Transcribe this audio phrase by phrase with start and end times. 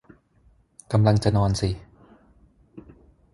[0.91, 1.69] กำลังจะนอนสิ